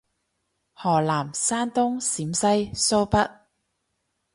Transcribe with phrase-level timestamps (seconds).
[0.73, 3.45] 河南山東陝西蘇北